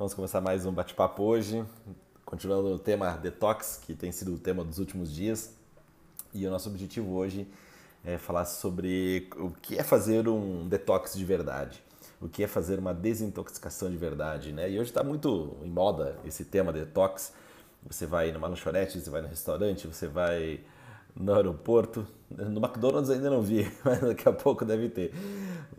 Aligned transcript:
Vamos 0.00 0.14
começar 0.14 0.40
mais 0.40 0.64
um 0.64 0.72
bate-papo 0.72 1.22
hoje, 1.22 1.62
continuando 2.24 2.68
o 2.68 2.78
tema 2.78 3.18
detox, 3.18 3.78
que 3.84 3.92
tem 3.92 4.10
sido 4.10 4.32
o 4.32 4.38
tema 4.38 4.64
dos 4.64 4.78
últimos 4.78 5.12
dias. 5.12 5.54
E 6.32 6.46
o 6.46 6.50
nosso 6.50 6.70
objetivo 6.70 7.12
hoje 7.12 7.46
é 8.02 8.16
falar 8.16 8.46
sobre 8.46 9.28
o 9.36 9.50
que 9.50 9.76
é 9.76 9.82
fazer 9.82 10.26
um 10.26 10.66
detox 10.66 11.12
de 11.14 11.22
verdade, 11.22 11.82
o 12.18 12.30
que 12.30 12.42
é 12.42 12.46
fazer 12.46 12.78
uma 12.78 12.94
desintoxicação 12.94 13.90
de 13.90 13.98
verdade, 13.98 14.54
né? 14.54 14.70
E 14.70 14.80
hoje 14.80 14.88
está 14.88 15.04
muito 15.04 15.54
em 15.62 15.68
moda 15.68 16.16
esse 16.24 16.46
tema 16.46 16.72
detox. 16.72 17.34
Você 17.86 18.06
vai 18.06 18.32
numa 18.32 18.48
lanchonete, 18.48 18.98
você 18.98 19.10
vai 19.10 19.20
no 19.20 19.28
restaurante, 19.28 19.86
você 19.86 20.06
vai 20.06 20.60
no 21.14 21.34
aeroporto. 21.34 22.06
No 22.30 22.58
McDonald's 22.58 23.10
ainda 23.10 23.28
não 23.28 23.42
vi, 23.42 23.70
mas 23.84 24.00
daqui 24.00 24.26
a 24.26 24.32
pouco 24.32 24.64
deve 24.64 24.88
ter. 24.88 25.12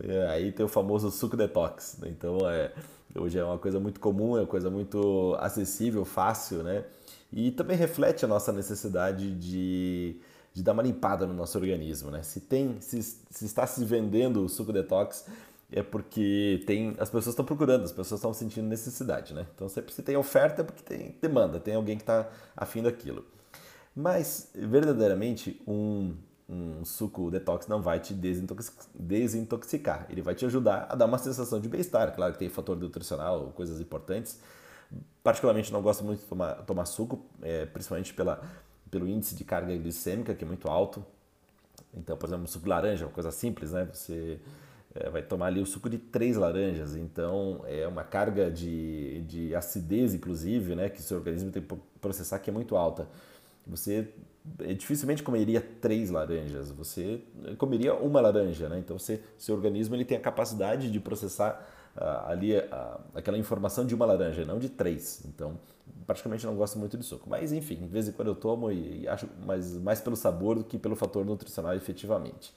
É, 0.04 0.28
aí 0.28 0.52
tem 0.52 0.64
o 0.64 0.70
famoso 0.70 1.10
suco 1.10 1.36
detox. 1.36 1.98
Né? 2.00 2.10
Então 2.10 2.48
é, 2.48 2.72
hoje 3.16 3.38
é 3.38 3.44
uma 3.44 3.58
coisa 3.58 3.80
muito 3.80 4.00
comum, 4.00 4.38
é 4.38 4.42
uma 4.42 4.48
coisa 4.48 4.70
muito 4.70 5.36
acessível, 5.40 6.06
fácil, 6.06 6.64
né? 6.64 6.86
E 7.32 7.52
também 7.52 7.78
reflete 7.78 8.26
a 8.26 8.28
nossa 8.28 8.52
necessidade 8.52 9.32
de, 9.36 10.18
de 10.54 10.64
dar 10.64 10.74
uma 10.74 10.84
limpada 10.84 11.26
no 11.26 11.34
nosso 11.34 11.58
organismo, 11.58 12.12
né? 12.12 12.24
Se 12.24 12.42
tem, 12.42 12.80
se, 12.82 13.02
se 13.02 13.46
está 13.46 13.66
se 13.66 13.84
vendendo 13.86 14.44
o 14.44 14.50
suco 14.50 14.74
detox, 14.74 15.26
é 15.72 15.82
porque 15.82 16.64
tem 16.66 16.96
as 17.00 17.10
pessoas 17.10 17.28
estão 17.28 17.46
procurando, 17.46 17.86
as 17.86 17.92
pessoas 17.92 18.20
estão 18.20 18.34
sentindo 18.34 18.68
necessidade, 18.68 19.34
né? 19.34 19.48
Então 19.56 19.70
sempre 19.70 19.94
se 19.94 20.02
tem 20.04 20.18
oferta 20.18 20.62
é 20.62 20.66
porque 20.66 20.84
tem 20.84 21.16
demanda, 21.22 21.60
tem 21.60 21.76
alguém 21.76 21.96
que 21.96 22.04
está 22.04 22.30
afim 22.56 22.84
daquilo. 22.84 23.26
Mas, 23.96 24.50
verdadeiramente, 24.54 25.62
um, 25.68 26.14
um 26.52 26.84
suco 26.84 27.32
detox 27.32 27.66
não 27.68 27.82
vai 27.82 28.00
te 28.00 28.14
desintoxicar. 28.14 30.06
Ele 30.10 30.22
vai 30.22 30.36
te 30.36 30.46
ajudar 30.46 30.88
a 30.90 30.96
dar 30.96 31.06
uma 31.06 31.18
sensação 31.18 31.62
de 31.62 31.70
bem-estar. 31.70 32.14
Claro 32.14 32.34
que 32.34 32.40
tem 32.40 32.50
fator 32.50 32.78
nutricional, 32.78 33.54
coisas 33.56 33.80
importantes. 33.80 34.40
Particularmente, 35.24 35.72
não 35.72 35.82
gosto 35.82 36.04
muito 36.04 36.20
de 36.20 36.26
tomar, 36.26 36.56
tomar 36.64 36.86
suco, 36.86 37.24
é, 37.42 37.66
principalmente 37.66 38.14
pela, 38.14 38.42
pelo 38.90 39.08
índice 39.08 39.34
de 39.34 39.46
carga 39.46 39.74
glicêmica, 39.78 40.36
que 40.36 40.44
é 40.44 40.48
muito 40.48 40.68
alto. 40.68 41.06
Então, 41.94 42.18
por 42.18 42.28
exemplo, 42.28 42.44
um 42.44 42.48
suco 42.48 42.66
de 42.66 42.70
laranja, 42.70 43.06
uma 43.06 43.14
coisa 43.14 43.32
simples, 43.32 43.72
né? 43.72 43.88
Você 43.94 44.38
é, 44.94 45.10
vai 45.10 45.22
tomar 45.22 45.46
ali 45.48 45.62
o 45.62 45.66
suco 45.66 45.90
de 45.90 45.98
três 45.98 46.36
laranjas, 46.36 46.98
então 46.98 47.64
é 47.66 47.88
uma 47.88 48.04
carga 48.04 48.52
de, 48.52 49.22
de 49.22 49.56
acidez, 49.56 50.14
inclusive, 50.14 50.76
né? 50.76 50.90
Que 50.90 51.00
o 51.00 51.04
seu 51.04 51.18
organismo 51.18 51.50
tem 51.50 51.62
que 51.62 51.76
processar, 52.02 52.40
que 52.40 52.50
é 52.50 52.54
muito 52.54 52.76
alta. 52.76 53.08
Você 53.66 54.10
dificilmente 54.76 55.22
comeria 55.22 55.62
três 55.62 56.10
laranjas, 56.10 56.72
você 56.72 57.22
comeria 57.58 57.94
uma 57.94 58.20
laranja, 58.20 58.68
né? 58.68 58.80
Então, 58.80 58.98
você, 58.98 59.22
seu 59.38 59.56
organismo 59.56 59.96
ele 59.96 60.06
tem 60.06 60.18
a 60.18 60.22
capacidade 60.22 60.92
de 60.92 61.00
processar 61.00 61.68
uh, 61.96 62.30
ali 62.30 62.58
uh, 62.58 62.62
aquela 63.14 63.38
informação 63.38 63.86
de 63.86 63.94
uma 63.94 64.06
laranja, 64.06 64.44
não 64.44 64.58
de 64.58 64.70
três. 64.70 65.24
Então, 65.26 65.60
praticamente 66.08 66.46
não 66.46 66.56
gosto 66.56 66.80
muito 66.80 66.98
de 66.98 67.04
suco. 67.04 67.30
Mas, 67.30 67.52
enfim, 67.54 67.76
de 67.76 67.88
vez 67.88 68.08
em 68.08 68.12
quando 68.12 68.30
eu 68.30 68.36
tomo 68.36 68.72
e, 68.72 69.02
e 69.02 69.08
acho 69.08 69.30
mais, 69.46 69.78
mais 69.78 70.02
pelo 70.02 70.16
sabor 70.16 70.56
do 70.56 70.64
que 70.64 70.78
pelo 70.80 70.96
fator 70.96 71.24
nutricional, 71.24 71.76
efetivamente. 71.76 72.54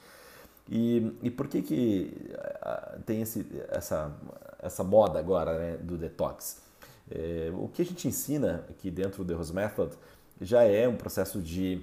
E, 0.70 1.12
e 1.22 1.30
por 1.30 1.46
que, 1.48 1.60
que 1.60 2.30
uh, 2.64 3.00
tem 3.02 3.20
esse, 3.20 3.46
essa, 3.68 4.10
essa 4.58 4.82
moda 4.82 5.18
agora 5.18 5.58
né, 5.58 5.76
do 5.76 5.98
detox? 5.98 6.62
É, 7.10 7.52
o 7.54 7.68
que 7.68 7.82
a 7.82 7.84
gente 7.84 8.08
ensina 8.08 8.64
aqui 8.70 8.90
dentro 8.90 9.22
do 9.22 9.28
The 9.28 9.34
Rose 9.36 9.52
Method 9.52 9.94
já 10.40 10.62
é 10.62 10.88
um 10.88 10.96
processo 10.96 11.40
de, 11.40 11.80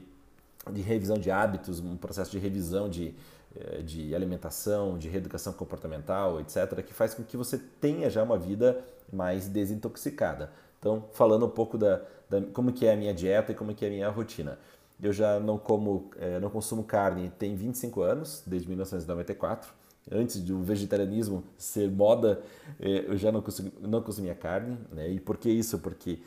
de 0.71 0.81
revisão 0.81 1.17
de 1.17 1.31
hábitos, 1.31 1.80
um 1.80 1.97
processo 1.97 2.31
de 2.31 2.39
revisão 2.39 2.89
de, 2.89 3.13
eh, 3.55 3.81
de 3.81 4.16
alimentação, 4.16 4.97
de 4.97 5.09
reeducação 5.09 5.53
comportamental, 5.53 6.39
etc., 6.39 6.83
que 6.83 6.94
faz 6.94 7.13
com 7.13 7.23
que 7.23 7.38
você 7.38 7.57
tenha 7.79 8.09
já 8.09 8.23
uma 8.23 8.38
vida 8.38 8.84
mais 9.12 9.47
desintoxicada. 9.47 10.51
Então, 10.79 11.06
falando 11.13 11.45
um 11.45 11.50
pouco 11.50 11.78
da, 11.78 12.01
da 12.29 12.41
como 12.53 12.72
que 12.72 12.85
é 12.85 12.94
a 12.94 12.97
minha 12.97 13.13
dieta 13.13 13.51
e 13.51 13.56
como 13.56 13.73
que 13.73 13.85
é 13.85 13.88
a 13.88 13.91
minha 13.91 14.09
rotina. 14.09 14.57
Eu 15.01 15.12
já 15.12 15.39
não 15.39 15.57
como, 15.57 16.12
é, 16.18 16.39
não 16.39 16.50
consumo 16.50 16.83
carne 16.83 17.31
tem 17.38 17.56
25 17.56 18.01
anos, 18.01 18.44
desde 18.45 18.68
1994. 18.68 19.72
Antes 20.12 20.39
do 20.39 20.62
vegetarianismo 20.62 21.44
ser 21.57 21.89
moda, 21.89 22.41
é, 22.79 23.06
eu 23.07 23.18
já 23.18 23.31
não, 23.31 23.41
consumi, 23.41 23.72
não 23.79 24.01
consumia 24.01 24.35
carne. 24.35 24.78
Né? 24.91 25.09
E 25.09 25.19
por 25.19 25.38
que 25.38 25.50
isso? 25.50 25.79
Porque 25.79 26.19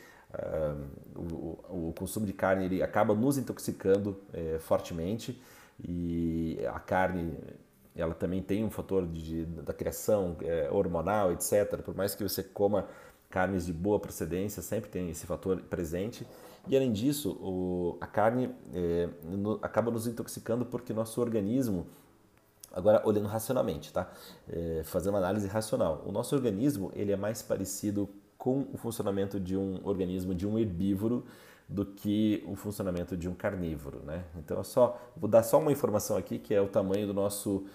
o, 1.15 1.89
o, 1.89 1.93
consumo 1.97 2.25
de 2.25 2.33
carne 2.33 2.65
ele 2.65 2.83
acaba 2.83 3.13
nos 3.13 3.37
intoxicando 3.37 4.19
é, 4.33 4.57
fortemente 4.59 5.41
e 5.83 6.59
a 6.67 6.79
carne 6.79 7.37
ela 7.95 8.13
também 8.13 8.41
tem 8.41 8.63
um 8.63 8.69
fator 8.69 9.07
de, 9.07 9.45
da 9.45 9.73
criação 9.73 10.35
é, 10.41 10.69
hormonal, 10.69 11.31
etc. 11.31 11.81
Por 11.81 11.95
mais 11.95 12.13
que 12.13 12.23
você 12.23 12.43
coma 12.43 12.87
carnes 13.29 13.65
de 13.65 13.73
boa 13.73 13.99
procedência, 13.99 14.61
sempre 14.61 14.89
tem 14.89 15.09
esse 15.09 15.25
fator 15.25 15.61
presente. 15.61 16.27
E 16.67 16.75
além 16.75 16.91
disso, 16.91 17.31
o, 17.41 17.97
a 18.01 18.07
carne 18.07 18.53
é, 18.73 19.09
no, 19.23 19.59
acaba 19.61 19.91
nos 19.91 20.07
intoxicando 20.07 20.65
porque 20.65 20.93
nosso 20.93 21.21
organismo, 21.21 21.87
agora 22.73 23.01
olhando 23.05 23.27
racionalmente, 23.27 23.93
tá? 23.93 24.11
É, 24.49 24.81
fazendo 24.83 25.15
análise 25.17 25.47
racional, 25.47 26.03
o 26.05 26.11
nosso 26.11 26.35
organismo 26.35 26.91
ele 26.95 27.11
é 27.11 27.17
mais 27.17 27.41
parecido 27.41 28.09
com 28.45 28.67
o 28.71 28.77
funcionamento 28.77 29.39
de 29.39 29.57
um 29.57 29.79
organismo, 29.83 30.35
de 30.35 30.45
um 30.45 30.59
herbívoro, 30.59 31.25
do 31.67 31.83
que 31.83 32.43
o 32.45 32.55
funcionamento 32.55 33.17
de 33.17 33.27
um 33.27 33.33
carnívoro, 33.33 34.03
né? 34.05 34.23
Então, 34.37 34.59
é 34.59 34.63
só 34.63 35.01
vou 35.17 35.27
dar 35.27 35.41
só 35.41 35.57
uma 35.57 35.71
informação 35.71 36.15
aqui 36.15 36.37
que 36.37 36.53
é 36.53 36.61
o 36.61 36.67
tamanho 36.67 37.07
do 37.07 37.13
nosso 37.13 37.65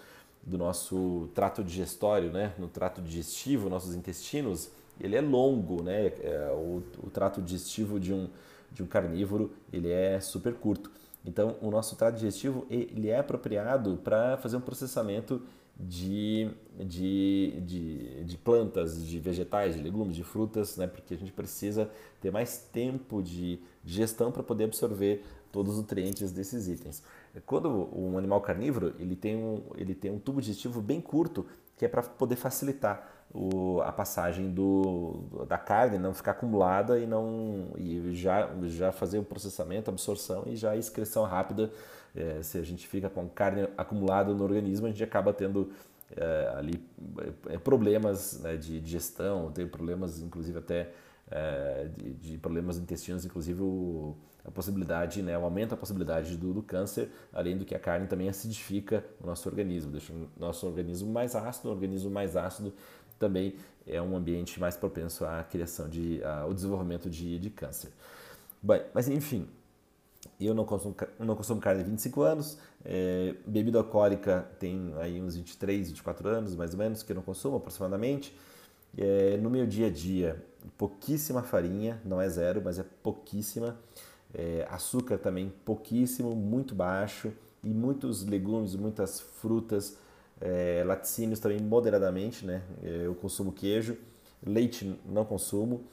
do 0.45 0.57
nosso 0.57 1.29
trato 1.35 1.65
digestório, 1.65 2.31
né? 2.31 2.55
No 2.57 2.69
trato 2.69 3.03
digestivo, 3.03 3.69
nossos 3.69 3.97
intestinos, 3.97 4.71
ele 5.01 5.17
é 5.17 5.21
longo, 5.21 5.83
né? 5.83 6.07
É, 6.07 6.53
o, 6.55 6.85
o 7.03 7.11
trato 7.11 7.43
digestivo 7.43 7.99
de 7.99 8.13
um 8.15 8.29
de 8.71 8.85
um 8.85 8.87
carnívoro 8.87 9.51
ele 9.73 9.91
é 9.91 10.21
super 10.21 10.55
curto. 10.55 10.89
Então, 11.27 11.57
o 11.61 11.69
nosso 11.69 11.97
trato 11.97 12.15
digestivo 12.15 12.65
ele 12.71 13.09
é 13.09 13.19
apropriado 13.19 13.99
para 14.05 14.37
fazer 14.37 14.57
um 14.57 14.61
processamento 14.61 15.43
de, 15.81 16.51
de, 16.79 17.61
de, 17.63 18.25
de, 18.25 18.39
plantas, 18.39 19.05
de 19.05 19.19
vegetais, 19.19 19.75
de 19.75 19.83
legumes, 19.83 20.15
de 20.15 20.23
frutas, 20.23 20.77
né? 20.77 20.87
porque 20.87 21.15
a 21.15 21.17
gente 21.17 21.33
precisa 21.33 21.91
ter 22.21 22.31
mais 22.31 22.59
tempo 22.73 23.23
de 23.23 23.61
gestão 23.85 24.31
para 24.31 24.43
poder 24.43 24.65
absorver 24.65 25.25
todos 25.51 25.73
os 25.73 25.79
nutrientes 25.79 26.31
desses 26.33 26.69
itens. 26.69 27.03
Quando 27.47 27.89
um 27.97 28.19
animal 28.19 28.41
carnívoro 28.41 28.95
ele 28.99 29.17
tem 29.17 29.37
um, 29.37 29.63
ele 29.75 29.95
tem 29.95 30.11
um 30.11 30.19
tubo 30.19 30.41
digestivo 30.41 30.81
bem 30.81 31.01
curto, 31.01 31.47
que 31.77 31.85
é 31.85 31.89
para 31.89 32.03
poder 32.03 32.37
facilitar 32.37 33.09
o, 33.33 33.81
a 33.83 33.93
passagem 33.93 34.51
do, 34.51 35.25
da 35.49 35.57
carne, 35.57 35.99
não 35.99 36.13
ficar 36.13 36.33
acumulada 36.33 36.99
e 36.99 37.07
não 37.07 37.69
e 37.77 38.15
já, 38.15 38.51
já 38.65 38.93
fazer 38.93 39.19
o 39.19 39.25
processamento, 39.25 39.89
absorção 39.89 40.45
e 40.47 40.57
já 40.57 40.73
a 40.73 40.77
excreção 40.77 41.25
rápida 41.25 41.71
é, 42.15 42.43
se 42.43 42.59
a 42.59 42.63
gente 42.63 42.87
fica 42.87 43.09
com 43.09 43.29
carne 43.29 43.69
acumulada 43.77 44.33
no 44.35 44.43
organismo, 44.43 44.87
a 44.87 44.91
gente 44.91 45.03
acaba 45.03 45.33
tendo 45.33 45.71
é, 46.17 46.53
ali 46.57 46.85
é, 47.49 47.59
problemas 47.59 48.41
né, 48.41 48.57
de 48.57 48.81
digestão, 48.81 49.51
tem 49.53 49.67
problemas 49.67 50.21
inclusive 50.21 50.59
até 50.59 50.91
é, 51.31 51.89
de, 51.97 52.15
de, 52.15 52.39
problemas 52.39 52.79
intestinos, 52.79 53.25
inclusive 53.25 53.63
o, 53.63 54.17
a 54.45 54.51
possibilidade, 54.51 55.23
né, 55.23 55.35
aumenta 55.35 55.75
a 55.75 55.79
possibilidade 55.79 56.37
do, 56.37 56.53
do, 56.53 56.63
câncer, 56.63 57.09
além 57.33 57.57
do 57.57 57.65
que 57.65 57.75
a 57.75 57.79
carne 57.79 58.09
também 58.09 58.29
acidifica 58.29 59.05
o 59.23 59.27
nosso 59.27 59.49
organismo, 59.49 59.93
deixa 59.93 60.13
o 60.13 60.29
nosso 60.37 60.67
organismo 60.67 61.13
mais 61.13 61.37
ácido, 61.37 61.69
o 61.69 61.73
organismo 61.73 62.11
mais 62.11 62.37
ácido 62.37 62.75
também 63.19 63.55
é 63.87 64.01
um 64.01 64.17
ambiente 64.17 64.59
mais 64.59 64.77
propenso 64.77 65.25
à 65.25 65.45
criação 65.45 65.89
de, 65.89 66.21
ao 66.25 66.53
desenvolvimento 66.53 67.09
de, 67.09 67.39
de 67.39 67.51
câncer. 67.51 67.93
Bem, 68.63 68.83
mas 68.95 69.09
enfim, 69.09 69.47
eu 70.47 70.55
não 70.55 70.65
consumo, 70.65 70.95
não 71.19 71.37
consumo 71.37 71.61
carne 71.61 71.83
há 71.83 71.85
25 71.85 72.23
anos, 72.23 72.59
é, 72.85 73.35
bebida 73.47 73.79
alcoólica 73.79 74.49
tem 74.59 74.95
aí 74.99 75.21
uns 75.21 75.37
23, 75.37 75.89
24 75.89 76.29
anos, 76.29 76.55
mais 76.55 76.73
ou 76.73 76.79
menos, 76.79 77.03
que 77.03 77.13
eu 77.13 77.17
não 77.17 77.23
consumo 77.23 77.57
aproximadamente. 77.57 78.37
É, 78.97 79.37
no 79.37 79.51
meu 79.51 79.67
dia 79.67 79.87
a 79.87 79.91
dia, 79.91 80.43
pouquíssima 80.77 81.43
farinha, 81.43 82.01
não 82.05 82.21
é 82.21 82.29
zero, 82.29 82.61
mas 82.65 82.79
é 82.79 82.85
pouquíssima. 83.03 83.79
É, 84.33 84.67
açúcar 84.71 85.19
também 85.19 85.53
pouquíssimo, 85.65 86.35
muito 86.35 86.75
baixo. 86.75 87.33
E 87.63 87.69
muitos 87.69 88.25
legumes, 88.25 88.75
muitas 88.75 89.21
frutas, 89.21 89.97
é, 90.41 90.83
laticínios 90.87 91.39
também 91.39 91.61
moderadamente, 91.61 92.47
né? 92.47 92.63
Eu 92.83 93.15
consumo 93.15 93.53
queijo, 93.53 93.99
leite 94.43 94.99
não 95.05 95.27
consumo. 95.27 95.85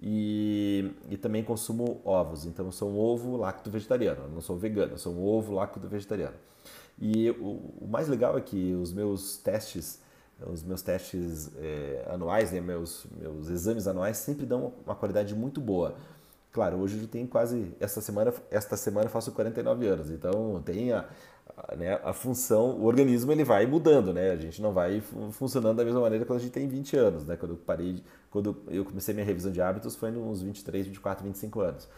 E, 0.00 0.92
e 1.08 1.16
também 1.16 1.42
consumo 1.42 2.00
ovos. 2.04 2.44
Então 2.44 2.66
eu 2.66 2.72
sou 2.72 2.90
um 2.90 2.98
ovo 2.98 3.36
lacto 3.36 3.70
vegetariano, 3.70 4.24
eu 4.24 4.28
não 4.28 4.40
sou 4.40 4.56
vegano, 4.56 4.92
eu 4.92 4.98
sou 4.98 5.14
um 5.14 5.24
ovo 5.24 5.54
lacto 5.54 5.80
vegetariano. 5.80 6.36
E 6.98 7.30
o, 7.30 7.84
o 7.84 7.88
mais 7.88 8.08
legal 8.08 8.36
é 8.36 8.40
que 8.40 8.74
os 8.74 8.92
meus 8.92 9.36
testes, 9.38 10.00
os 10.46 10.62
meus 10.62 10.82
testes 10.82 11.50
é, 11.56 12.06
anuais, 12.10 12.52
né, 12.52 12.60
meus, 12.60 13.06
meus 13.18 13.48
exames 13.48 13.86
anuais 13.86 14.18
sempre 14.18 14.46
dão 14.46 14.72
uma 14.84 14.94
qualidade 14.94 15.34
muito 15.34 15.60
boa. 15.60 15.94
Claro, 16.52 16.78
hoje 16.78 16.98
eu 16.98 17.06
tenho 17.06 17.28
quase 17.28 17.74
esta 17.78 18.00
semana, 18.00 18.32
esta 18.50 18.76
semana 18.78 19.06
eu 19.06 19.10
faço 19.10 19.30
49 19.32 19.86
anos, 19.86 20.10
então 20.10 20.62
tem 20.64 20.90
a, 20.90 21.06
né, 21.76 21.98
a 22.04 22.12
função, 22.12 22.70
o 22.78 22.84
organismo 22.84 23.32
ele 23.32 23.42
vai 23.44 23.66
mudando, 23.66 24.12
né? 24.12 24.30
A 24.32 24.36
gente 24.36 24.60
não 24.60 24.72
vai 24.72 25.00
funcionando 25.32 25.78
da 25.78 25.84
mesma 25.84 26.00
maneira 26.00 26.24
quando 26.24 26.38
a 26.38 26.42
gente 26.42 26.52
tem 26.52 26.68
20 26.68 26.96
anos, 26.96 27.24
né? 27.24 27.36
Quando 27.36 27.52
eu 27.52 27.56
parei, 27.56 28.02
quando 28.30 28.56
eu 28.68 28.84
comecei 28.84 29.14
minha 29.14 29.24
revisão 29.24 29.50
de 29.50 29.60
hábitos 29.60 29.96
foi 29.96 30.10
nos 30.10 30.42
23, 30.42 30.86
24, 30.86 31.24
25 31.24 31.60
anos. 31.60 31.88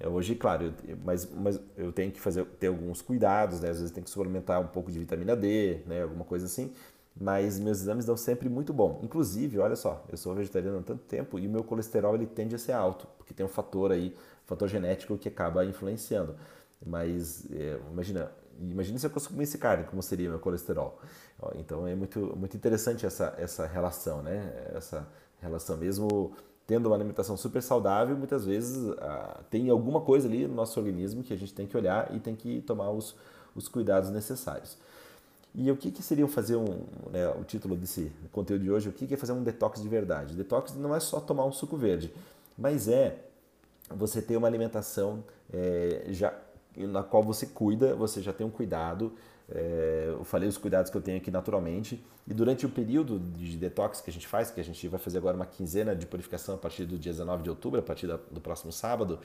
É, 0.00 0.08
hoje, 0.08 0.34
claro, 0.34 0.72
eu, 0.86 0.96
mas, 1.04 1.28
mas 1.30 1.60
eu 1.76 1.92
tenho 1.92 2.10
que 2.10 2.20
fazer 2.20 2.44
ter 2.58 2.68
alguns 2.68 3.02
cuidados, 3.02 3.60
né? 3.60 3.70
Às 3.70 3.78
vezes 3.78 3.92
tem 3.92 4.02
que 4.02 4.10
suplementar 4.10 4.60
um 4.60 4.66
pouco 4.68 4.90
de 4.90 4.98
vitamina 4.98 5.36
D, 5.36 5.80
né? 5.86 6.02
Alguma 6.02 6.24
coisa 6.24 6.46
assim. 6.46 6.72
Mas 7.16 7.60
meus 7.60 7.80
exames 7.80 8.04
dão 8.04 8.16
sempre 8.16 8.48
muito 8.48 8.72
bom. 8.72 9.00
Inclusive, 9.02 9.58
olha 9.58 9.76
só, 9.76 10.04
eu 10.10 10.16
sou 10.16 10.34
vegetariano 10.34 10.78
há 10.78 10.82
tanto 10.82 11.04
tempo 11.04 11.38
e 11.38 11.46
o 11.46 11.50
meu 11.50 11.62
colesterol 11.62 12.14
ele 12.14 12.26
tende 12.26 12.54
a 12.56 12.58
ser 12.58 12.72
alto, 12.72 13.06
porque 13.16 13.32
tem 13.32 13.46
um 13.46 13.48
fator 13.48 13.92
aí, 13.92 14.08
um 14.44 14.46
fator 14.46 14.68
genético 14.68 15.16
que 15.16 15.28
acaba 15.28 15.64
influenciando. 15.64 16.34
Mas 16.84 17.46
é, 17.52 17.78
imagina, 17.92 18.32
imagina 18.60 18.98
se 18.98 19.06
eu 19.06 19.10
consumisse 19.10 19.58
carne, 19.58 19.84
como 19.84 20.02
seria 20.02 20.28
meu 20.28 20.38
colesterol. 20.38 21.00
Então 21.56 21.86
é 21.86 21.94
muito, 21.94 22.34
muito 22.36 22.56
interessante 22.56 23.04
essa, 23.06 23.34
essa 23.38 23.66
relação, 23.66 24.22
né? 24.22 24.52
Essa 24.74 25.06
relação 25.40 25.76
mesmo 25.76 26.32
tendo 26.66 26.86
uma 26.86 26.96
alimentação 26.96 27.36
super 27.36 27.62
saudável, 27.62 28.16
muitas 28.16 28.44
vezes 28.44 28.90
ah, 28.98 29.40
tem 29.50 29.68
alguma 29.68 30.00
coisa 30.00 30.26
ali 30.26 30.46
no 30.46 30.54
nosso 30.54 30.78
organismo 30.80 31.22
que 31.22 31.32
a 31.32 31.36
gente 31.36 31.52
tem 31.52 31.66
que 31.66 31.76
olhar 31.76 32.14
e 32.14 32.18
tem 32.18 32.34
que 32.34 32.62
tomar 32.62 32.90
os, 32.90 33.14
os 33.54 33.68
cuidados 33.68 34.10
necessários. 34.10 34.78
E 35.54 35.70
o 35.70 35.76
que, 35.76 35.90
que 35.90 36.02
seria 36.02 36.26
fazer 36.26 36.56
um, 36.56 36.84
né, 37.12 37.28
o 37.28 37.44
título 37.44 37.76
desse 37.76 38.10
conteúdo 38.32 38.62
de 38.62 38.70
hoje, 38.70 38.88
o 38.88 38.92
que, 38.92 39.06
que 39.06 39.14
é 39.14 39.16
fazer 39.16 39.32
um 39.32 39.42
detox 39.42 39.80
de 39.80 39.88
verdade? 39.88 40.34
Detox 40.34 40.74
não 40.74 40.94
é 40.94 41.00
só 41.00 41.20
tomar 41.20 41.44
um 41.44 41.52
suco 41.52 41.76
verde, 41.76 42.12
mas 42.58 42.88
é 42.88 43.18
você 43.90 44.20
ter 44.20 44.36
uma 44.36 44.48
alimentação 44.48 45.22
é, 45.52 46.06
já 46.08 46.34
na 46.76 47.02
qual 47.02 47.22
você 47.22 47.46
cuida, 47.46 47.94
você 47.94 48.20
já 48.20 48.32
tem 48.32 48.46
um 48.46 48.50
cuidado, 48.50 49.12
é, 49.48 50.06
eu 50.08 50.24
falei 50.24 50.48
os 50.48 50.56
cuidados 50.56 50.90
que 50.90 50.96
eu 50.96 51.02
tenho 51.02 51.18
aqui 51.18 51.30
naturalmente. 51.30 52.02
E 52.26 52.32
durante 52.32 52.64
o 52.64 52.68
período 52.68 53.18
de 53.18 53.56
detox 53.56 54.00
que 54.00 54.10
a 54.10 54.12
gente 54.12 54.26
faz, 54.26 54.50
que 54.50 54.60
a 54.60 54.64
gente 54.64 54.86
vai 54.88 54.98
fazer 54.98 55.18
agora 55.18 55.36
uma 55.36 55.46
quinzena 55.46 55.94
de 55.94 56.06
purificação 56.06 56.54
a 56.54 56.58
partir 56.58 56.84
do 56.84 56.98
dia 56.98 57.12
19 57.12 57.42
de 57.42 57.50
outubro, 57.50 57.80
a 57.80 57.82
partir 57.82 58.06
do 58.06 58.40
próximo 58.40 58.72
sábado. 58.72 59.18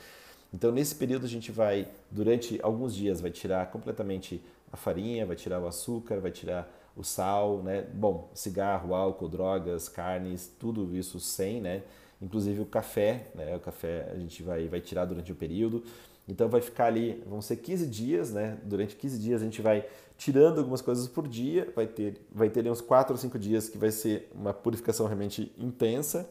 Então, 0.53 0.71
nesse 0.71 0.95
período, 0.95 1.25
a 1.25 1.29
gente 1.29 1.51
vai, 1.51 1.87
durante 2.09 2.59
alguns 2.61 2.95
dias, 2.95 3.21
vai 3.21 3.31
tirar 3.31 3.69
completamente 3.71 4.43
a 4.71 4.77
farinha, 4.77 5.25
vai 5.25 5.35
tirar 5.35 5.59
o 5.59 5.67
açúcar, 5.67 6.19
vai 6.19 6.31
tirar 6.31 6.69
o 6.95 7.03
sal, 7.03 7.61
né? 7.63 7.83
Bom, 7.93 8.29
cigarro, 8.33 8.93
álcool, 8.93 9.29
drogas, 9.29 9.87
carnes, 9.87 10.51
tudo 10.59 10.95
isso 10.95 11.19
sem, 11.19 11.61
né? 11.61 11.83
Inclusive 12.21 12.59
o 12.61 12.65
café, 12.65 13.27
né? 13.35 13.55
O 13.55 13.59
café 13.59 14.11
a 14.11 14.17
gente 14.17 14.43
vai, 14.43 14.67
vai 14.67 14.81
tirar 14.81 15.05
durante 15.05 15.31
o 15.31 15.35
período. 15.35 15.83
Então 16.29 16.47
vai 16.47 16.61
ficar 16.61 16.85
ali, 16.85 17.23
vão 17.25 17.41
ser 17.41 17.55
15 17.55 17.87
dias, 17.87 18.31
né? 18.31 18.59
Durante 18.63 18.95
15 18.95 19.17
dias 19.17 19.41
a 19.41 19.45
gente 19.45 19.61
vai 19.61 19.85
tirando 20.15 20.59
algumas 20.59 20.81
coisas 20.81 21.07
por 21.07 21.27
dia, 21.27 21.71
vai 21.75 21.87
ter, 21.87 22.21
vai 22.31 22.49
ter 22.49 22.69
uns 22.69 22.81
4 22.81 23.13
ou 23.13 23.17
5 23.17 23.39
dias 23.39 23.67
que 23.67 23.77
vai 23.77 23.89
ser 23.89 24.29
uma 24.35 24.53
purificação 24.53 25.07
realmente 25.07 25.51
intensa, 25.57 26.29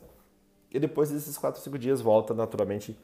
e 0.70 0.78
depois 0.78 1.10
desses 1.10 1.36
4 1.36 1.58
ou 1.58 1.64
5 1.64 1.78
dias 1.78 2.00
volta 2.00 2.32
naturalmente 2.32 2.96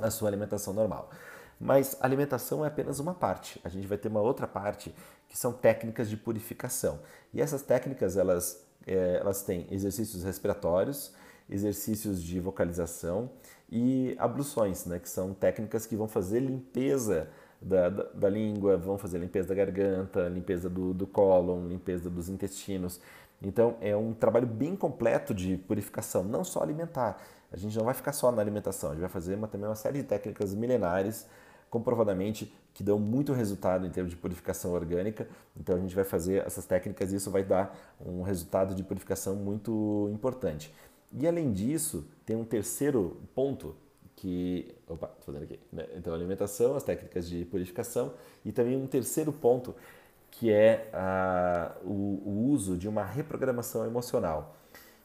a 0.00 0.10
sua 0.10 0.28
alimentação 0.28 0.72
normal. 0.72 1.10
Mas 1.58 1.96
alimentação 2.00 2.64
é 2.64 2.68
apenas 2.68 3.00
uma 3.00 3.14
parte. 3.14 3.60
A 3.64 3.68
gente 3.68 3.86
vai 3.86 3.98
ter 3.98 4.08
uma 4.08 4.20
outra 4.20 4.46
parte 4.46 4.94
que 5.28 5.36
são 5.36 5.52
técnicas 5.52 6.08
de 6.08 6.16
purificação. 6.16 7.00
E 7.32 7.40
essas 7.40 7.62
técnicas 7.62 8.16
elas, 8.16 8.64
é, 8.86 9.16
elas 9.20 9.42
têm 9.42 9.66
exercícios 9.70 10.22
respiratórios, 10.22 11.12
exercícios 11.48 12.22
de 12.22 12.38
vocalização 12.40 13.30
e 13.76 14.14
abluções, 14.20 14.86
né, 14.86 15.00
que 15.00 15.08
são 15.08 15.34
técnicas 15.34 15.84
que 15.84 15.96
vão 15.96 16.06
fazer 16.06 16.38
limpeza 16.38 17.26
da, 17.60 17.88
da, 17.88 18.02
da 18.04 18.28
língua, 18.28 18.76
vão 18.76 18.96
fazer 18.96 19.18
limpeza 19.18 19.48
da 19.48 19.54
garganta, 19.56 20.28
limpeza 20.28 20.70
do, 20.70 20.94
do 20.94 21.08
cólon, 21.08 21.66
limpeza 21.66 22.08
dos 22.08 22.28
intestinos. 22.28 23.00
Então 23.42 23.76
é 23.80 23.96
um 23.96 24.14
trabalho 24.14 24.46
bem 24.46 24.76
completo 24.76 25.34
de 25.34 25.56
purificação, 25.56 26.22
não 26.22 26.44
só 26.44 26.62
alimentar. 26.62 27.20
A 27.52 27.56
gente 27.56 27.76
não 27.76 27.84
vai 27.84 27.94
ficar 27.94 28.12
só 28.12 28.30
na 28.30 28.40
alimentação, 28.40 28.90
a 28.90 28.92
gente 28.92 29.00
vai 29.00 29.10
fazer 29.10 29.34
uma, 29.34 29.48
também 29.48 29.68
uma 29.68 29.74
série 29.74 30.02
de 30.02 30.04
técnicas 30.04 30.54
milenares, 30.54 31.26
comprovadamente, 31.68 32.54
que 32.72 32.84
dão 32.84 33.00
muito 33.00 33.32
resultado 33.32 33.84
em 33.84 33.90
termos 33.90 34.12
de 34.12 34.16
purificação 34.16 34.72
orgânica. 34.72 35.26
Então 35.56 35.74
a 35.74 35.80
gente 35.80 35.96
vai 35.96 36.04
fazer 36.04 36.46
essas 36.46 36.64
técnicas 36.64 37.12
e 37.12 37.16
isso 37.16 37.28
vai 37.28 37.42
dar 37.42 37.76
um 38.00 38.22
resultado 38.22 38.72
de 38.72 38.84
purificação 38.84 39.34
muito 39.34 40.08
importante. 40.12 40.72
E 41.18 41.26
além 41.26 41.52
disso, 41.52 42.06
tem 42.26 42.36
um 42.36 42.44
terceiro 42.44 43.20
ponto 43.34 43.74
que. 44.16 44.74
Opa, 44.88 45.06
tô 45.06 45.26
fazendo 45.26 45.44
aqui. 45.44 45.58
Né? 45.72 45.86
Então, 45.96 46.12
alimentação, 46.12 46.74
as 46.76 46.82
técnicas 46.82 47.28
de 47.28 47.44
purificação 47.44 48.12
e 48.44 48.52
também 48.52 48.76
um 48.76 48.86
terceiro 48.86 49.32
ponto 49.32 49.74
que 50.30 50.50
é 50.50 50.90
a, 50.92 51.72
o, 51.84 52.20
o, 52.24 52.48
uso 52.50 52.76
de 52.76 52.88
uma 52.88 53.04
reprogramação 53.04 53.86
emocional. 53.86 54.56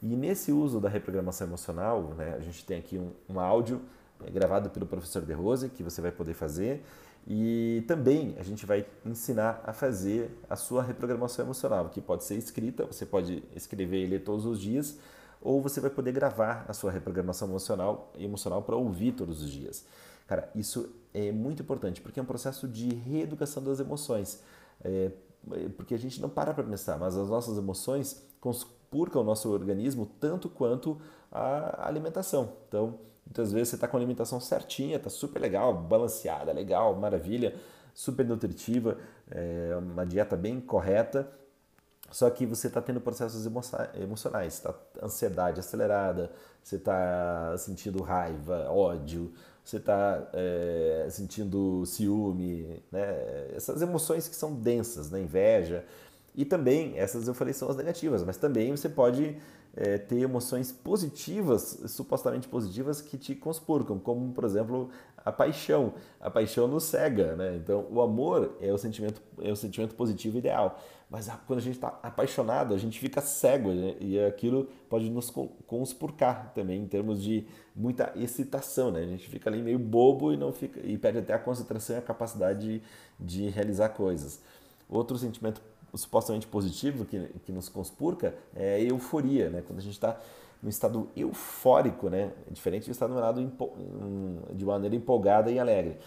E 0.01 0.07
nesse 0.15 0.51
uso 0.51 0.79
da 0.79 0.89
reprogramação 0.89 1.45
emocional, 1.45 2.15
né, 2.17 2.35
a 2.35 2.39
gente 2.39 2.65
tem 2.65 2.79
aqui 2.79 2.97
um, 2.97 3.11
um 3.29 3.39
áudio 3.39 3.79
é, 4.25 4.31
gravado 4.31 4.71
pelo 4.71 4.88
professor 4.88 5.21
De 5.21 5.33
Rose 5.33 5.69
que 5.69 5.83
você 5.83 6.01
vai 6.01 6.11
poder 6.11 6.33
fazer. 6.33 6.83
E 7.27 7.83
também 7.88 8.35
a 8.39 8.44
gente 8.44 8.65
vai 8.65 8.85
ensinar 9.06 9.61
a 9.63 9.71
fazer 9.71 10.31
a 10.50 10.56
sua 10.56 10.81
reprogramação 10.81 11.45
emocional, 11.45 11.89
que 11.89 12.01
pode 12.01 12.23
ser 12.23 12.35
escrita, 12.35 12.85
você 12.85 13.06
pode 13.06 13.44
escrever 13.56 14.03
e 14.03 14.07
ler 14.07 14.23
todos 14.23 14.45
os 14.45 14.59
dias, 14.59 14.97
ou 15.41 15.62
você 15.62 15.80
vai 15.80 15.89
poder 15.89 16.12
gravar 16.12 16.65
a 16.68 16.74
sua 16.74 16.91
reprogramação 16.91 17.47
emocional 17.47 18.12
emocional 18.18 18.62
para 18.62 18.75
ouvir 18.75 19.13
todos 19.13 19.41
os 19.41 19.50
dias. 19.50 19.86
Cara, 20.27 20.50
isso 20.53 20.94
é 21.13 21.31
muito 21.31 21.62
importante 21.62 22.01
porque 22.01 22.19
é 22.19 22.24
um 22.24 22.25
processo 22.25 22.68
de 22.68 22.94
reeducação 22.94 23.63
das 23.63 23.80
emoções. 23.80 24.41
É, 24.83 25.12
é 25.53 25.69
porque 25.69 25.95
a 25.95 25.97
gente 25.97 26.21
não 26.21 26.30
para 26.30 26.53
para 26.53 26.63
pensar, 26.63 27.00
mas 27.00 27.18
as 27.18 27.30
nossas 27.30 27.57
emoções 27.57 28.24
conspurcam 28.39 29.21
o 29.21 29.24
nosso 29.24 29.50
organismo 29.50 30.06
tanto 30.19 30.50
quanto 30.50 31.00
a 31.31 31.88
alimentação. 31.88 32.53
Então, 32.68 33.00
muitas 33.25 33.51
vezes 33.51 33.69
você 33.69 33.75
está 33.75 33.88
com 33.88 33.97
a 33.97 34.00
alimentação 34.00 34.39
certinha, 34.39 34.97
está 34.97 35.09
super 35.09 35.39
legal, 35.39 35.74
balanceada, 35.74 36.51
legal, 36.51 36.95
maravilha, 36.95 37.56
super 37.94 38.25
nutritiva, 38.25 38.97
é 39.30 39.75
uma 39.77 40.06
dieta 40.06 40.35
bem 40.35 40.59
correta, 40.59 41.31
só 42.11 42.29
que 42.29 42.45
você 42.45 42.67
está 42.67 42.81
tendo 42.81 43.00
processos 43.00 43.45
emocionais, 43.45 44.56
está 44.56 44.73
ansiedade 45.01 45.59
acelerada, 45.59 46.31
você 46.63 46.75
está 46.75 47.56
sentindo 47.57 48.01
raiva, 48.01 48.69
ódio, 48.69 49.31
você 49.63 49.77
está 49.77 50.27
é, 50.33 51.07
sentindo 51.09 51.85
ciúme, 51.85 52.81
né? 52.91 53.51
essas 53.56 53.81
emoções 53.81 54.27
que 54.27 54.35
são 54.35 54.56
densas, 54.56 55.11
né? 55.11 55.21
inveja. 55.21 55.85
E 56.35 56.45
também, 56.45 56.97
essas 56.97 57.28
eu 57.28 57.33
falei 57.33 57.54
são 57.54 57.69
as 57.69 57.75
negativas, 57.75 58.23
mas 58.23 58.37
também 58.37 58.71
você 58.71 58.89
pode 58.89 59.37
é, 59.76 59.97
ter 59.97 60.19
emoções 60.19 60.71
positivas, 60.71 61.81
supostamente 61.88 62.47
positivas, 62.47 63.02
que 63.02 63.18
te 63.18 63.35
conspurcam, 63.35 63.99
como 63.99 64.33
por 64.33 64.44
exemplo 64.44 64.90
a 65.18 65.31
paixão. 65.31 65.94
A 66.19 66.30
paixão 66.30 66.68
nos 66.68 66.83
cega, 66.83 67.35
né? 67.35 67.56
Então 67.56 67.85
o 67.90 68.02
amor 68.02 68.57
é 68.61 68.71
o 68.73 68.78
sentimento, 68.78 69.21
é 69.42 69.52
o 69.52 69.56
sentimento 69.56 69.95
positivo 69.95 70.38
ideal. 70.38 70.80
Mas 71.09 71.28
quando 71.47 71.57
a 71.57 71.61
gente 71.61 71.76
está 71.76 71.99
apaixonado, 72.04 72.73
a 72.73 72.78
gente 72.78 72.99
fica 72.99 73.19
cego 73.19 73.71
né? 73.71 73.95
e 73.99 74.19
aquilo 74.19 74.69
pode 74.88 75.09
nos 75.09 75.31
conspurcar 75.66 76.52
também 76.54 76.83
em 76.83 76.88
termos 76.88 77.23
de 77.23 77.47
muita 77.76 78.14
excitação, 78.16 78.92
né? 78.92 79.02
A 79.02 79.07
gente 79.07 79.28
fica 79.28 79.49
ali 79.49 79.61
meio 79.61 79.80
bobo 79.80 80.31
e 80.31 80.38
não 80.38 80.52
fica 80.54 80.80
e 80.85 80.97
perde 80.97 81.19
até 81.19 81.33
a 81.33 81.40
concentração 81.40 81.95
e 81.95 81.99
a 81.99 82.02
capacidade 82.02 82.59
de, 82.59 82.81
de 83.19 83.49
realizar 83.49 83.90
coisas. 83.90 84.40
Outro 84.88 85.18
sentimento 85.18 85.61
supostamente 85.94 86.48
positivo 86.48 87.06
que, 87.06 87.28
que 87.46 87.52
nos 87.52 87.69
conspurca 87.69 88.36
é 88.56 88.76
a 88.76 88.80
euforia, 88.80 89.50
né? 89.50 89.64
Quando 89.66 89.80
a 89.80 89.81
gente 89.81 89.94
está 89.94 90.19
no 90.62 90.69
estado 90.69 91.10
eufórico, 91.16 92.10
né? 92.10 92.31
É 92.48 92.54
diferente 92.54 92.86
do 92.86 92.92
estado 92.92 93.14
melado 93.14 93.52
de 94.54 94.66
maneira 94.66 94.96
empolgada 94.96 95.52
e 95.52 95.60
alegre. 95.60 95.98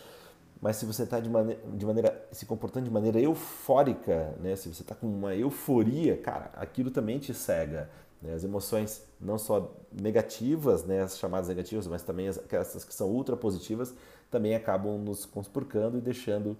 Mas 0.60 0.76
se 0.76 0.86
você 0.86 1.02
está 1.02 1.18
de, 1.18 1.28
de 1.74 1.84
maneira 1.84 2.24
se 2.30 2.46
comportando 2.46 2.84
de 2.84 2.90
maneira 2.90 3.20
eufórica, 3.20 4.34
né? 4.40 4.54
Se 4.54 4.72
você 4.72 4.82
está 4.82 4.94
com 4.94 5.06
uma 5.06 5.34
euforia, 5.34 6.16
cara, 6.16 6.50
aquilo 6.54 6.90
também 6.90 7.18
te 7.18 7.34
cega. 7.34 7.90
Né? 8.22 8.32
As 8.34 8.44
emoções 8.44 9.02
não 9.20 9.38
só 9.38 9.74
negativas, 9.92 10.84
né? 10.84 11.02
As 11.02 11.18
chamadas 11.18 11.48
negativas, 11.48 11.86
mas 11.86 12.02
também 12.02 12.28
as, 12.28 12.40
essas 12.52 12.84
que 12.84 12.94
são 12.94 13.08
ultra 13.08 13.36
positivas, 13.36 13.92
também 14.30 14.54
acabam 14.54 14.98
nos 14.98 15.26
conspurcando 15.26 15.98
e 15.98 16.00
deixando 16.00 16.56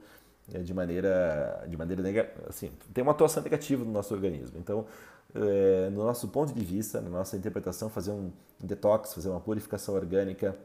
de 0.60 0.74
maneira 0.74 1.64
de 1.68 1.76
maneira 1.76 2.32
assim 2.48 2.70
tem 2.92 3.02
uma 3.02 3.12
atuação 3.12 3.42
negativa 3.42 3.84
no 3.84 3.92
nosso 3.92 4.12
organismo. 4.12 4.58
Então 4.58 4.86
é, 5.34 5.88
no 5.90 6.04
nosso 6.04 6.28
ponto 6.28 6.52
de 6.52 6.64
vista 6.64 7.00
na 7.00 7.08
nossa 7.08 7.36
interpretação 7.36 7.88
fazer 7.88 8.10
um 8.10 8.30
detox 8.60 9.14
fazer 9.14 9.28
uma 9.28 9.40
purificação 9.40 9.94
orgânica 9.94 10.56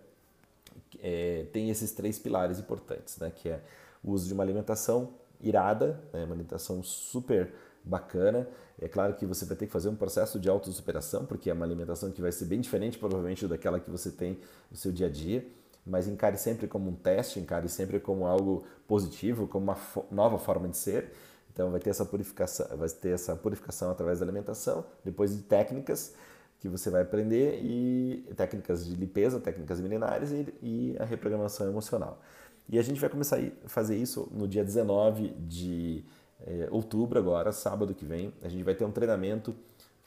é, 1.01 1.45
tem 1.53 1.69
esses 1.69 1.91
três 1.91 2.19
pilares 2.19 2.59
importantes 2.59 3.17
né 3.17 3.31
que 3.33 3.49
é 3.49 3.61
o 4.03 4.11
uso 4.11 4.27
de 4.27 4.33
uma 4.33 4.43
alimentação 4.43 5.13
irada 5.41 5.99
né, 6.11 6.23
uma 6.23 6.33
alimentação 6.33 6.83
super 6.83 7.53
bacana. 7.83 8.47
É 8.79 8.87
claro 8.87 9.13
que 9.15 9.25
você 9.25 9.45
vai 9.45 9.55
ter 9.55 9.65
que 9.65 9.71
fazer 9.71 9.89
um 9.89 9.95
processo 9.95 10.39
de 10.39 10.49
autossuperação 10.49 11.25
porque 11.25 11.49
é 11.49 11.53
uma 11.53 11.65
alimentação 11.65 12.11
que 12.11 12.21
vai 12.21 12.31
ser 12.31 12.45
bem 12.45 12.59
diferente 12.59 12.97
provavelmente 12.97 13.47
daquela 13.47 13.79
que 13.79 13.89
você 13.89 14.11
tem 14.11 14.37
no 14.69 14.77
seu 14.77 14.91
dia 14.91 15.07
a 15.07 15.09
dia 15.09 15.45
mas 15.87 16.07
encare 16.07 16.37
sempre 16.37 16.67
como 16.67 16.89
um 16.89 16.95
teste, 16.95 17.39
encare 17.39 17.69
sempre 17.69 17.99
como 17.99 18.25
algo 18.25 18.65
positivo, 18.87 19.47
como 19.47 19.65
uma 19.65 19.77
nova 20.11 20.37
forma 20.37 20.67
de 20.67 20.77
ser. 20.77 21.11
Então 21.51 21.71
vai 21.71 21.79
ter 21.79 21.89
essa 21.89 22.05
purificação, 22.05 22.67
vai 22.77 22.89
ter 22.89 23.09
essa 23.09 23.35
purificação 23.35 23.89
através 23.89 24.19
da 24.19 24.25
alimentação, 24.25 24.85
depois 25.03 25.35
de 25.35 25.41
técnicas 25.43 26.13
que 26.59 26.67
você 26.67 26.89
vai 26.89 27.01
aprender 27.03 27.59
e 27.63 28.31
técnicas 28.35 28.85
de 28.85 28.95
limpeza, 28.95 29.39
técnicas 29.39 29.79
milenares 29.79 30.31
e, 30.31 30.53
e 30.61 30.95
a 30.99 31.05
reprogramação 31.05 31.67
emocional. 31.67 32.21
E 32.69 32.77
a 32.77 32.81
gente 32.81 32.99
vai 32.99 33.09
começar 33.09 33.39
a 33.39 33.69
fazer 33.69 33.95
isso 33.95 34.29
no 34.31 34.47
dia 34.47 34.63
19 34.63 35.29
de 35.47 36.03
é, 36.45 36.67
outubro, 36.69 37.17
agora, 37.17 37.51
sábado 37.51 37.93
que 37.93 38.05
vem. 38.05 38.33
A 38.41 38.49
gente 38.49 38.63
vai 38.63 38.75
ter 38.75 38.85
um 38.85 38.91
treinamento, 38.91 39.55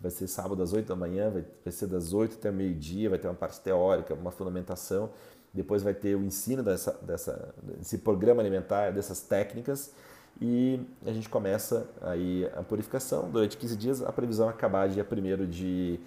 vai 0.00 0.10
ser 0.10 0.26
sábado 0.26 0.62
às 0.62 0.72
8 0.72 0.86
da 0.86 0.96
manhã, 0.96 1.30
vai, 1.30 1.44
vai 1.64 1.72
ser 1.72 1.86
das 1.86 2.12
8 2.12 2.36
até 2.36 2.50
meio-dia, 2.50 3.08
vai 3.08 3.18
ter 3.18 3.28
uma 3.28 3.34
parte 3.34 3.60
teórica, 3.60 4.14
uma 4.14 4.30
fundamentação. 4.30 5.10
Depois 5.52 5.82
vai 5.82 5.94
ter 5.94 6.14
o 6.14 6.22
ensino 6.22 6.62
dessa, 6.62 6.92
dessa, 7.02 7.54
desse 7.62 7.98
programa 7.98 8.40
alimentar, 8.40 8.92
dessas 8.92 9.20
técnicas. 9.20 9.92
E 10.40 10.80
a 11.04 11.12
gente 11.12 11.28
começa 11.28 11.86
aí 12.00 12.48
a 12.56 12.62
purificação. 12.62 13.30
Durante 13.30 13.56
15 13.56 13.76
dias, 13.76 14.02
a 14.02 14.12
previsão 14.12 14.48
é 14.48 14.50
acabar 14.50 14.88
dia 14.88 15.04
1 15.04 15.46
de, 15.46 16.00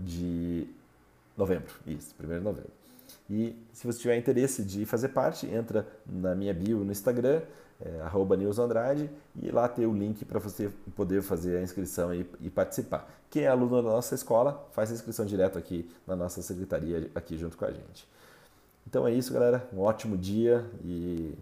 de 0.00 0.66
novembro. 1.36 1.72
Isso, 1.86 2.14
1 2.18 2.26
de 2.26 2.40
novembro. 2.40 2.70
E 3.28 3.56
se 3.72 3.86
você 3.86 3.98
tiver 3.98 4.16
interesse 4.16 4.62
de 4.62 4.86
fazer 4.86 5.08
parte, 5.08 5.46
entra 5.46 5.86
na 6.06 6.34
minha 6.34 6.54
bio 6.54 6.78
no 6.78 6.92
Instagram, 6.92 7.42
é, 7.80 8.36
nilsandrade, 8.36 9.10
e 9.40 9.50
lá 9.50 9.68
tem 9.68 9.84
o 9.86 9.92
link 9.92 10.24
para 10.24 10.38
você 10.38 10.70
poder 10.94 11.22
fazer 11.22 11.58
a 11.58 11.62
inscrição 11.62 12.14
e, 12.14 12.26
e, 12.40 12.48
participar. 12.48 13.08
Quem 13.28 13.42
é 13.42 13.48
aluno 13.48 13.82
da 13.82 13.90
nossa 13.90 14.14
escola, 14.14 14.66
faz 14.72 14.90
a 14.90 14.94
inscrição 14.94 15.26
direto 15.26 15.58
aqui 15.58 15.88
na 16.06 16.16
nossa 16.16 16.40
secretaria, 16.40 17.10
aqui 17.14 17.36
junto 17.36 17.56
com 17.56 17.64
a 17.64 17.70
gente. 17.70 18.08
Então 18.86 19.06
é 19.06 19.12
isso, 19.12 19.32
galera. 19.32 19.68
Um 19.72 19.80
ótimo 19.80 20.16
dia 20.16 20.64
e 20.84 21.34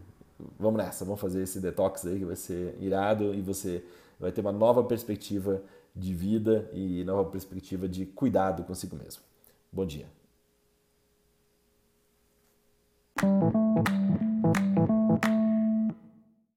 vamos 0.59 0.83
nessa. 0.83 1.05
Vamos 1.05 1.21
fazer 1.21 1.43
esse 1.43 1.61
detox 1.61 2.07
aí 2.07 2.19
que 2.19 2.25
vai 2.25 2.37
ser 2.37 2.77
irado 2.81 3.35
e 3.35 3.41
você 3.41 3.85
vai 4.19 4.33
ter 4.33 4.41
uma 4.41 4.53
nova 4.53 4.83
perspectiva 4.83 5.63
de 5.95 6.15
vida 6.15 6.69
e 6.73 7.05
nova 7.05 7.31
perspectiva 7.31 7.89
de 7.89 8.07
cuidado 8.07 8.65
consigo 8.65 8.97
mesmo. 8.97 9.23
Bom 9.71 9.87
dia. 9.87 10.07